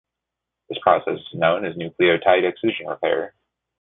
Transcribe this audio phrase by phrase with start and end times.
[0.67, 3.35] This process is known as nucleotide excision repair.